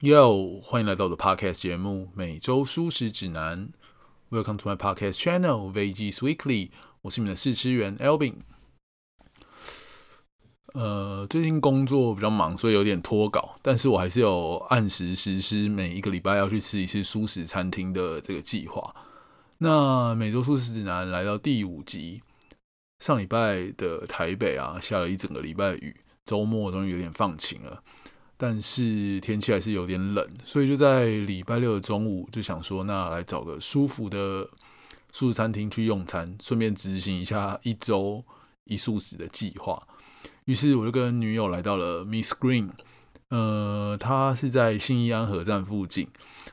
[0.00, 3.70] Yo，欢迎来到我的 Podcast 节目《每周舒适指南》。
[4.42, 6.68] Welcome to my podcast channel VG Weekly。
[7.00, 8.34] 我是你们的试吃员 Albin。
[10.74, 18.94] 呃，最近工作比较忙，所以有点拖稿，但是我还是有按时实施每一个礼拜要去吃一次舒适餐厅的这个计划。
[19.56, 22.20] 那每周舒适指南来到第五集，
[22.98, 27.82] 上礼拜的台北啊，下了一整个礼拜雨，周末终于有点放晴了。
[28.36, 34.48] 但是天气还是有点冷，所以就在礼拜六的中午就想说，那来找个舒服的
[35.10, 38.22] 素食餐厅去用餐，顺便执行一下一周
[38.64, 39.82] 一素食的计划。
[40.44, 42.70] 于是我就跟女友来到了 Miss Green，
[43.30, 46.06] 呃，它是在信义安和站附近，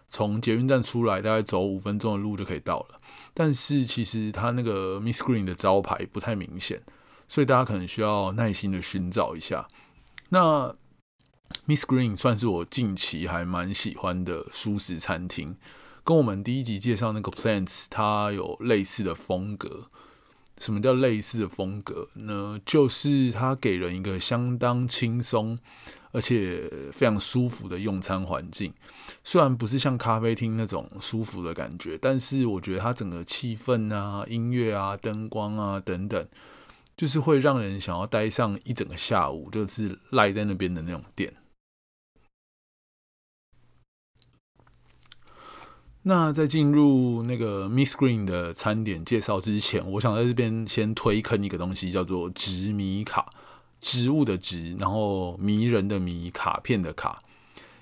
[0.08, 3.00] 从捷运站出来大概走五分钟的路就可以到了。
[3.34, 6.82] 但是其实它那个 Miss Green 的招牌不太明显，
[7.28, 9.68] 所以大家可能需要耐心的寻找一下。
[10.30, 10.74] 那
[11.66, 15.56] Miss Green 算是我近期还蛮喜欢的舒适餐厅，
[16.04, 19.88] 跟我们第一集介绍那个 Plants 它有类似的风格。
[20.60, 22.60] 什么叫类似的风格呢？
[22.66, 25.58] 就是它给人一个相当轻松
[26.12, 28.72] 而且非常舒服的用餐环境。
[29.24, 36.26] 虽然不是像咖啡厅那种舒服的感觉，但是我觉得它整个气氛啊、音乐啊、灯光啊等等，
[36.96, 41.34] 就是会让人想要待上一整个下午，就是赖在那边的那种店。
[46.06, 53.30] 那在进入那个 Miss Green 的餐点介绍之前，我想在这边先推坑一个东西，叫做植迷卡，
[53.80, 57.22] 植物的植，然后迷人的迷，卡片的卡。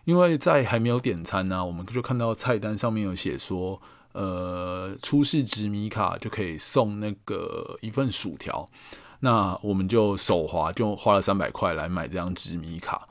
[0.05, 3.81] 因为在还没有点餐呢，我们就看到菜单上面有写说，
[4.13, 8.67] 呃，出示纸迷卡就可以送那个一份薯条。
[9.21, 13.07] 那我们就手滑，就花了三百块来买这张纸迷卡。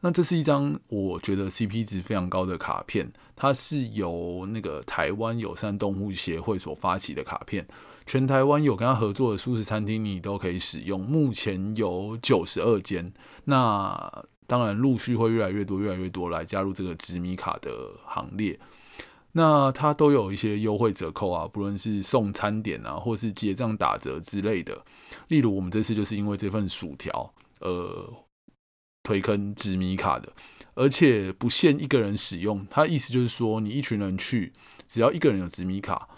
[0.00, 7.66] 那这是一张我觉得 CP 值非常高的卡片，它是由那个台湾友善动物协会所发起的卡片，
[8.04, 13.14] 全台湾有跟他合作的素食餐厅你都可以使用，目前有九十二间，
[13.44, 17.70] 那当然陆续会越来越多越来越多来加入这个纸米卡的
[18.04, 18.60] 行列，
[19.34, 24.84] 那它都有一些优惠折扣啊，不论是送餐点啊，或是结账打折之类的，
[25.28, 28.12] 例如我们这次就是因为这份薯条，呃。
[29.06, 30.32] 推坑紫米卡的，
[30.72, 32.66] 而且不限一个人使用。
[32.70, 34.54] 他意思就是说，你一群人去，
[34.88, 36.08] 只要一个人有紫米卡，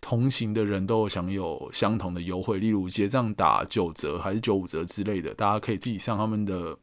[0.00, 5.34] 同行的人都享有相同的优惠，例如结账打九折还是九五折之类的。
[5.34, 6.78] 大家可以自己上他们的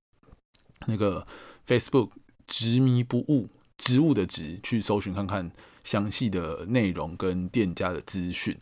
[0.86, 1.26] 那个
[1.66, 2.12] Facebook“
[2.46, 3.48] 执迷不悟”
[3.78, 5.52] 植物的“植”去搜寻看看
[5.88, 8.58] 详细的内容跟店家的资讯。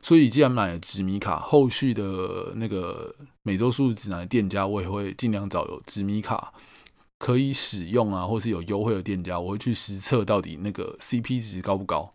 [0.00, 6.54] 所以，既然买了紫米卡，后续的那个每周数字指南店家，我也会尽量找有紫米卡
[7.18, 12.10] 可以使用啊，或是有优惠的店家，我会去实测到底那个 CP 值高不高。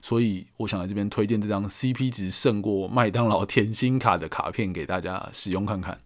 [0.00, 6.00] 所以，我想在这边推荐这张 CP 值胜过麦当劳甜心卡的卡片给大家使用看看。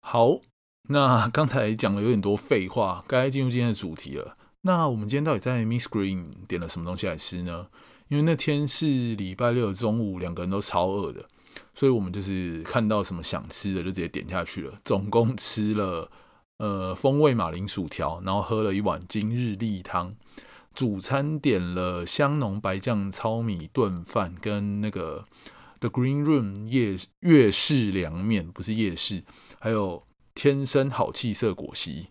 [0.00, 0.40] 好，
[0.92, 4.36] 那刚才讲了有点多废话，该进入今天的主题了。
[4.60, 7.66] 那我们今天到底在 Miss Green 点了什么东西来吃呢？
[8.08, 8.86] 因为那天是
[9.16, 11.24] 礼拜六中午，两个人都超饿的，
[11.74, 14.74] 所以我们就是看到什么想吃的就直接点下去了。
[14.84, 16.10] 总共吃了
[16.58, 20.14] 呃风味马铃薯条，然后喝了一碗今日例汤。
[20.74, 25.24] 主餐点了香浓白酱糙米炖饭，跟那个
[25.80, 29.24] The Green Room 夜粤式凉面，不是夜市，
[29.58, 30.02] 还有
[30.34, 32.08] 天生好气色果昔。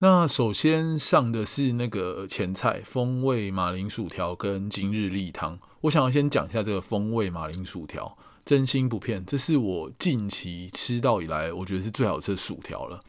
[0.00, 5.58] 那首先上的是那个前菜风味马铃薯条跟今日例汤。
[5.82, 13.00] 我想要先讲一下这个风味马铃薯条，真心不骗，这是我近期吃到以来我觉得是最好吃的薯条了。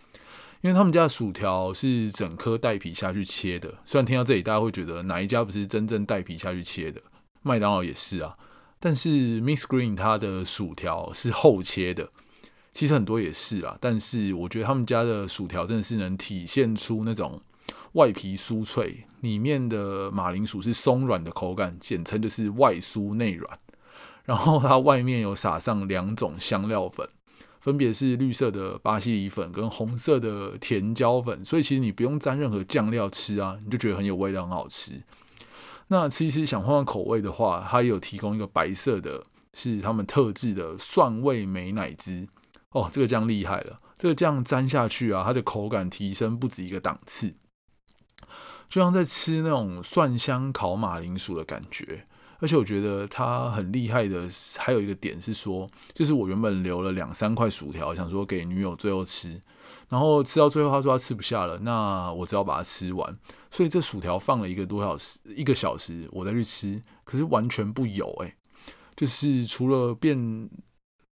[0.61, 7.01] 因为他们家的薯条是整颗带皮下去切的，虽然听到这里大家会觉得哪一家不是真正带皮下去切的，
[7.43, 8.35] 麦当劳也是啊，
[8.79, 12.09] 但是 Miss Green 它的薯条是厚切的。
[12.71, 17.41] 其实很多也是啦，但是我觉得他们家的薯条真的是能体现出那种
[17.93, 23.59] 外皮酥脆，里面的马铃薯是松软的口感，简称就是外酥内软。
[24.23, 27.09] 然后它外面有撒上两种香料粉，
[27.59, 34.91] 分别是绿色的巴西里粉跟红色的甜椒粉，所以其实你不用沾任何酱料吃啊，你就觉得很有味道，很好吃。
[35.89, 42.27] 那其实想换换口味的话，它有提供一个白色的，是他们特制的蒜味美奶汁。
[42.71, 43.77] 哦，这个酱厉害了！
[43.97, 47.33] 这个酱沾下去啊，它的口感提升不止一个档次，
[48.69, 52.05] 就像在吃那种蒜香烤马铃薯的感觉。
[52.37, 54.27] 而且我觉得它很厉害的，
[54.59, 59.35] 还有一个点是说，就是我原本留了两三块薯条，想说给女友最后吃，
[59.89, 63.13] 然后吃到最后他说他吃不下了，那我只好把它吃完。
[63.51, 68.33] 所以这薯条放了一个多小时，一个小时我再去吃，可是完全不油诶，
[68.95, 70.49] 就是除了变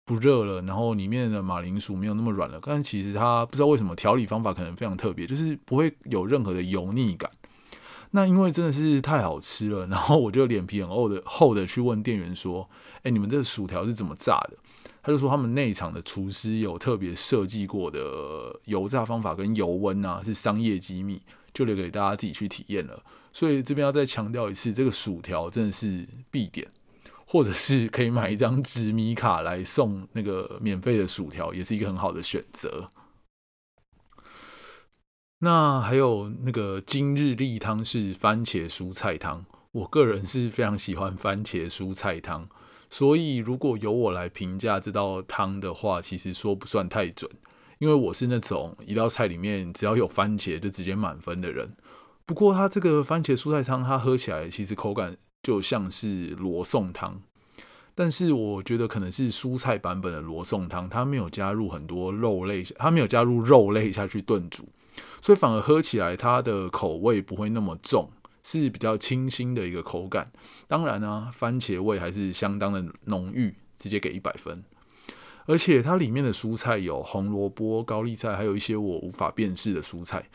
[0.05, 7.29] 不热了，然后里面的马铃薯没有那么软了，但其实它不知道为什么调理方法可能非常特别，就是不会有任何的油腻感。
[8.15, 12.69] 那因为真的是太好吃了，然后我就脸皮很厚的厚的去问店员说
[13.03, 14.57] ：“哎，你们这个薯条是怎么炸的？”
[15.03, 21.21] 他就说他们内场的厨师有特别设计过的油炸方法跟油温啊，是商业机密，
[21.53, 23.03] 就留给大家自己去体验了。
[23.33, 26.71] 所以这边要再强调一次，这个薯条真的是必点，
[27.27, 32.87] 或者是可以买一张纸米卡来送那个免费的薯条，也是一个很好的选择。
[35.39, 42.47] 那还有那个今日例汤是番茄蔬菜汤，我个人是非常喜欢番茄蔬菜汤，
[42.93, 47.27] 所以如果由我来评价这道汤的话，其实说不算太准，
[47.79, 51.71] 因为我是那种一道菜里面只要有番茄就直接满分的人。
[52.23, 57.19] 不过它这个番茄蔬菜汤，它喝起来其实口感就像是罗宋汤，
[57.95, 64.69] 但是我觉得可能是蔬菜版本的罗宋汤，它没有加入很多肉类，它没有加入肉类下去炖煮。
[65.19, 68.07] 所以反而喝起来，它的口味不会那么重，
[68.43, 70.31] 是比较清新的一个口感。
[70.67, 74.63] 当然呢，番茄味还是相当的浓郁，直接给一百分。
[75.45, 80.29] 而且它里面的蔬菜有红萝卜、高丽菜，还有一些我无法辨识的蔬菜。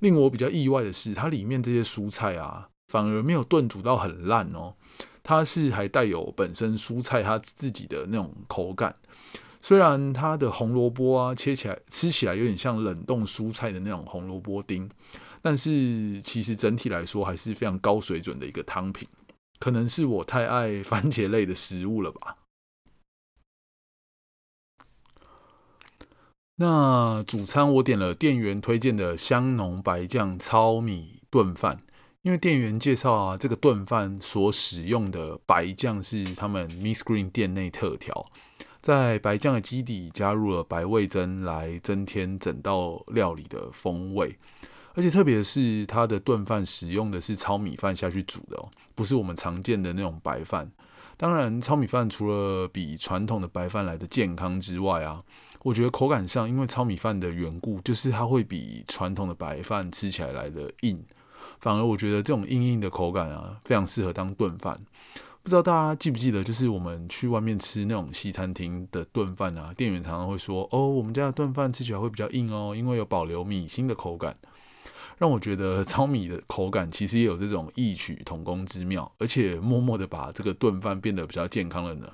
[0.00, 4.74] 令我比较意外的是，它里面这些蔬菜啊，反而没有炖煮到很烂哦，
[5.22, 8.96] 它是还带有本身蔬菜它自己的那种口感。
[9.60, 14.88] 虽然它的红萝卜啊切起来吃起来有点像冷冻蔬菜的那种红萝卜丁，
[15.44, 19.06] 但是其实整体来说还是非常高水准的一个汤品。
[19.60, 22.38] 可能是我太爱番茄类的食物了吧。
[26.56, 31.82] 那主餐我点了店员推荐的香浓白酱糙米炖饭，
[32.22, 38.24] 因为店员介绍啊，这个炖饭所使用的白酱是他们 Miss Green 店内特调。
[38.80, 44.38] 在白酱的基底加入了白味增，来增添整道料理的风味。
[44.94, 50.70] 而且特别是，它的炖饭使用的是糙米饭下去煮的哦，不是我们常见的那种白饭。
[51.16, 55.22] 当然，糙米饭除了比传统的白饭来的健康之外啊，
[55.62, 61.04] 我觉得口感上，因为糙米饭的缘故，就是它会比传统的白饭吃起来来的硬。
[61.60, 64.80] 反而我觉得这种硬硬的口感啊，非常适合当炖饭。
[65.42, 74.36] 不知道大家记不记得，就是我们去外面吃那种西餐厅的炖饭啊，店员常常会说：“哦，我们家的炖饭吃起来会比较硬哦，因为有保留米心的口感。”
[75.18, 82.12] 让我觉得 糙米的口感其实也有这种异曲同工之妙，而且默默的把这个炖饭变得比较健康了呢。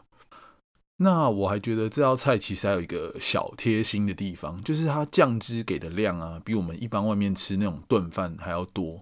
[1.03, 9.01] 那我还觉得这道菜其实还有一个小贴心的地方，就是它酱汁给的量啊，比我们一般外面吃那种炖饭还要多。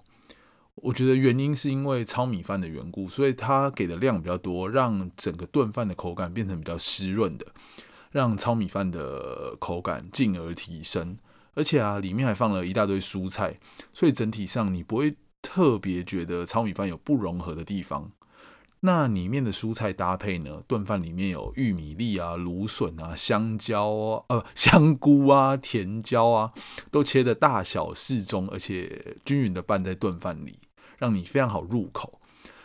[0.76, 7.44] 我觉得原因是因为糙米饭的缘故，所以它给的量比较多，让整个炖饭的口感变成比较湿润的，
[8.12, 11.18] 让糙米饭的口感进而提升。
[11.58, 13.56] 而且啊，里面还放了一大堆蔬菜，
[13.92, 18.08] 所以整体上你不会特别觉得糙米饭有不融合的地方。
[18.80, 20.62] 那里面的蔬菜搭配呢？
[20.68, 26.52] 炖饭里面有玉米粒啊、芦笋啊、香蕉啊、呃 香菇啊、甜椒啊，
[26.92, 30.60] 都切的大小适中，而且均匀的拌在炖饭里。
[30.98, 32.20] 让你非常好入口，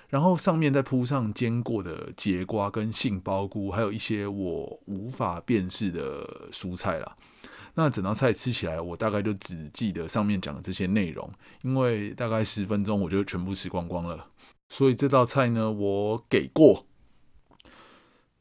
[0.10, 7.16] 然后上面再铺上煎过的节瓜跟杏鲍菇，还有一些我无法辨识的蔬菜啦。
[7.76, 11.30] 那整道菜吃起来，我大概就只记得上面讲的这些内容，
[11.64, 14.28] 因为大概十分钟我就全部吃光光了。
[14.70, 16.86] 所以这道菜呢，我给过。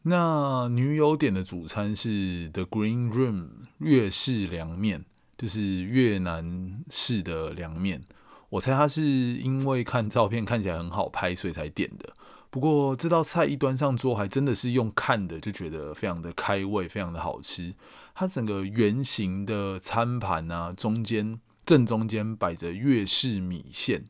[0.02, 3.48] 那女友点的主餐是 The Green Room
[3.78, 5.04] 越式凉面，
[5.38, 8.02] 就是越南式的凉面。
[8.48, 12.12] 我猜他是因为看照片看起来很好拍，所以才点的。
[12.52, 17.74] 不过这道菜一端上桌，还真的是用看的就觉得非常的开胃，非常的好吃。
[18.14, 24.04] 它整个圆形的餐盘啊，中间正中间摆着粤式米线，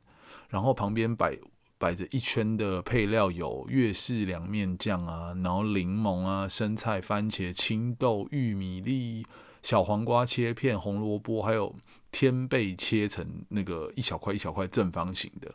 [0.49, 1.39] 然后旁边摆
[1.79, 9.25] 摆着一圈的配料，有粤式凉面酱啊，然后柠檬啊、生菜、番茄、青豆、玉米粒、
[9.63, 11.73] 小黄瓜切片、红萝卜，还有。
[12.15, 15.51] 天贝切成那个一小块一小块正方形的，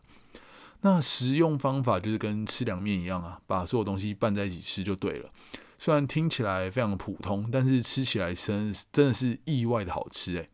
[0.81, 5.29] 那食用方法就是跟吃凉面一样啊，把所有东西拌在一起吃就对了。
[5.79, 10.49] 虽然听起来非常普通，但是吃起来真真的是意外的好吃诶。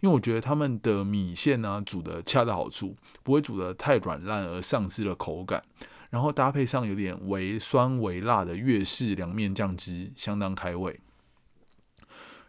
[0.00, 5.62] 因为我觉得他们的米线呢煮的恰到好处，不会煮的太软烂而丧失了口感，
[6.10, 11.00] 然后搭配上有点微酸微辣的粤式凉面酱汁，相当开胃。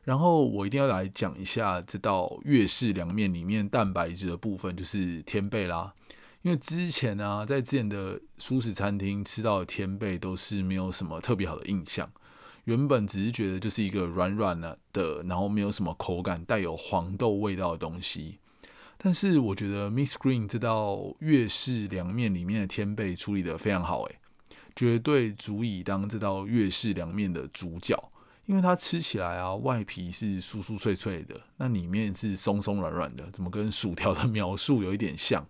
[0.04, 5.94] 然后我一定要来讲一下这道粤式凉面里面蛋白质的部分，就是天贝啦。
[6.44, 12.12] 因为之前呢，在之前的舒适餐厅吃到的天贝都是没有什么特别好的印象，
[12.64, 18.40] 原本只是觉得就是一个软软的的，然后没有什么口感，带有黄豆味道的东西。
[18.98, 24.20] 但是我觉得 Miss Green 这道粤式凉面里面的天贝处理的非常好，诶，
[24.76, 27.96] 绝对足以当这道粤式凉面的主角。
[28.52, 35.48] 因为它吃起来啊，外皮是酥酥脆脆的，那里面是松松软软的，怎么跟薯条的 描述有一点像？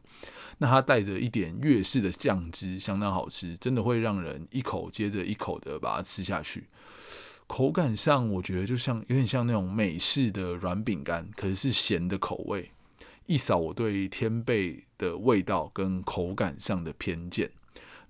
[0.59, 6.65] 那它带着一点粤式的酱汁，相当好吃，真的会让人一口接着一口的把它吃下去。
[7.47, 12.69] 口感上，我觉得就像有点像那种美式的软饼干，可是是咸的口味。
[13.25, 17.49] 一扫我对天贝的味道跟口感上的偏见。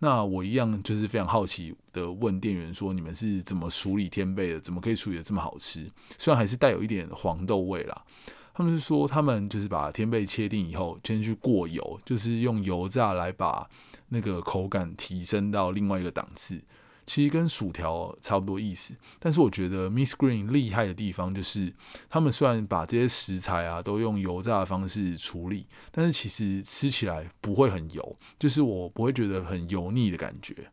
[0.03, 4.59] 那我一样就是非常好奇的问店员说：“你们是怎么处理天贝的？
[4.59, 5.89] 怎么可以处理的这么好吃？
[6.17, 8.03] 虽然还是带有一点黄豆味啦。”
[8.53, 13.69] 他们是说，他们就是把天贝切定以后，先去过油，就是用油炸来把
[14.09, 16.59] 那个口感提升到另外一个档次。
[17.05, 21.73] 其实跟薯条差不多意思，但是我觉得 Miss Green 厉害的地方就是，
[22.09, 30.71] 他们虽然把这些食材啊都用油炸的方式处理，但是其实吃起来不会很油，就是我不会觉得很油腻的感觉。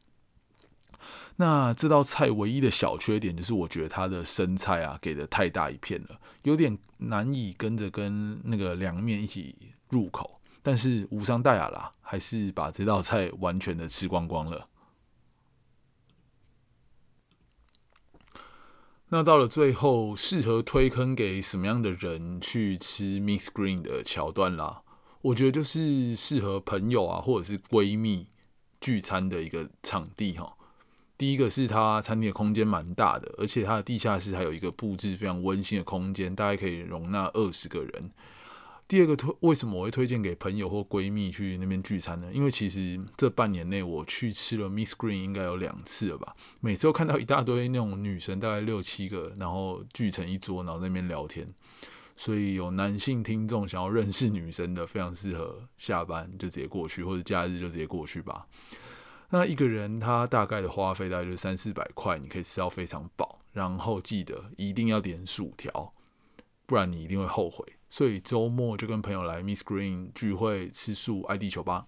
[1.36, 9.54] 那这道菜唯一的小缺点就是，我觉得它的生菜啊给的太大一片了，有点难以跟着跟那个凉面一起
[9.88, 10.40] 入口。
[10.60, 14.68] 但是无伤大雅啦，还是把这道菜完全的吃光光了。
[19.10, 24.82] 那到了最后，适合推坑给什么样的人去吃 Miss Green 的桥段啦？
[25.22, 28.26] 我觉得就是适合朋友啊，或者是闺蜜
[28.80, 30.54] 聚餐的一个场地哈。
[31.16, 38.10] 第一个是它餐厅的空间蛮大的，而且它的地下室还有一个布置非常温馨的空间，大概可以容纳二十个人。
[38.88, 42.30] 第二个推为什么我会推荐给朋友或闺蜜去那边聚餐呢？
[42.32, 46.34] 因为其实这半年内我去吃了 Miss Green 应该有两次了吧。
[46.60, 51.46] 每次都看到一大堆那种女生，大概六七个，然后聚成一桌，然后那边聊天。
[52.16, 58.46] 所以有男性听众想要认识女生的，非常适合下班就直接过去，或者假日就直接过去吧。
[59.28, 63.38] 那一个人他大概的花费大概就三四百块，你可以吃到非常饱。
[63.52, 65.92] 然后记得一定要点薯条，
[66.68, 67.64] 不然你一定会后悔。
[67.88, 71.86] 所以周末就跟朋友来 Miss Green 聚会吃素爱地球吧。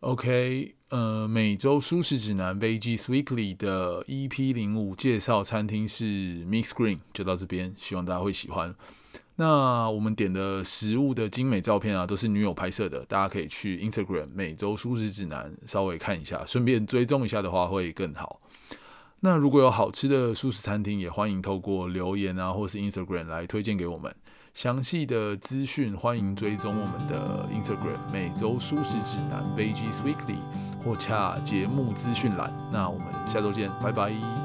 [0.00, 6.04] OK，呃，每周舒适指南 Veggies Weekly 的 EP 零五介绍餐厅是
[6.44, 8.76] Miss Green，就到这边，希望大家会喜欢。
[9.36, 18.40] 那我们点的食物的精美照片啊，都是女友拍摄的，大家可以去 Instagram 每周舒适指南稍微看一下，顺便追踪一下的话会更好。
[19.20, 24.14] 那如果有好吃的素食餐厅，也欢迎透过留言啊，或是 Instagram 来推荐给我们。
[24.52, 30.38] 详细的资讯欢迎追踪我们的 Instagram 每周素食指南 Veggies Weekly
[30.84, 32.56] 或洽节目资讯栏。
[32.72, 34.43] 那我们下周见，拜拜。